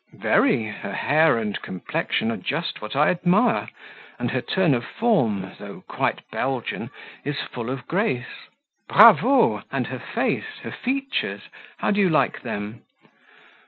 "Very; 0.15 0.63
her 0.65 0.93
hair 0.93 1.37
and 1.37 1.61
complexion 1.61 2.31
are 2.31 2.37
just 2.37 2.81
what 2.81 2.95
I 2.95 3.09
admire; 3.11 3.69
and 4.17 4.31
her 4.31 4.41
turn 4.41 4.73
of 4.73 4.83
form, 4.83 5.51
though 5.59 5.83
quite 5.87 6.27
Belgian, 6.31 6.89
is 7.23 7.39
full 7.41 7.69
of 7.69 7.87
grace." 7.87 8.47
"Bravo! 8.89 9.61
and 9.71 9.85
her 9.85 9.99
face? 9.99 10.57
her 10.63 10.71
features? 10.71 11.41
How 11.77 11.91
do 11.91 11.99
you 12.01 12.09
like 12.09 12.41
them?" 12.41 12.81